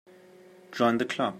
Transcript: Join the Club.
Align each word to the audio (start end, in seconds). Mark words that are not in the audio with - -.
Join 0.71 0.97
the 0.97 1.05
Club. 1.05 1.29